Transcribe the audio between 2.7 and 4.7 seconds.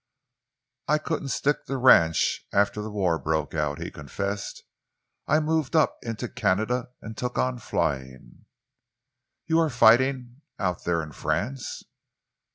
the war broke out," he confessed.